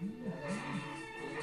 [0.00, 0.33] Yeah.